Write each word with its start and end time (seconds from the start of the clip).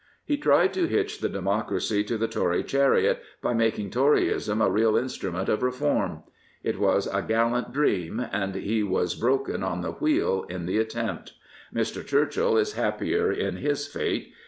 He 0.25 0.35
tried 0.35 0.73
to 0.73 0.87
hitch 0.87 1.19
the 1.19 1.29
democracy 1.29 2.03
to 2.05 2.17
the 2.17 2.27
Tory 2.27 2.63
chariot 2.63 3.21
by 3.39 3.53
making 3.53 3.91
Toryism 3.91 4.59
a 4.59 4.67
real 4.67 4.97
instrument 4.97 5.47
of 5.47 5.61
reform. 5.61 6.23
It 6.63 6.79
was 6.79 7.05
a 7.05 7.21
gallant 7.21 7.71
dream, 7.71 8.19
and 8.31 8.55
he 8.55 8.81
was 8.81 9.13
broken 9.13 9.61
on 9.61 9.81
the 9.81 9.91
wheel 9.91 10.47
in 10.49 10.65
the 10.65 10.79
attempt. 10.79 11.33
Mr. 11.71 12.03
Churchill 12.03 12.57
is 12.57 12.73
happier 12.73 13.31
in 13.31 13.57
his 13.57 13.85
fate. 13.85 14.33